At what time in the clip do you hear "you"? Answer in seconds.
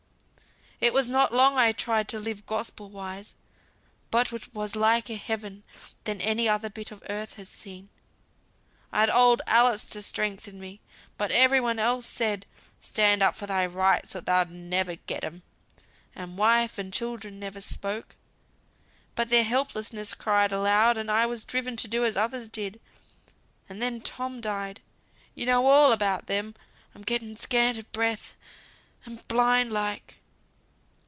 25.35-25.45